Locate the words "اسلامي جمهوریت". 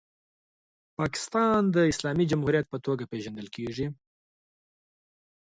1.91-2.65